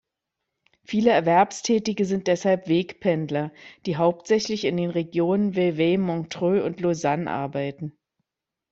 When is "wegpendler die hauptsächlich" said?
2.67-4.65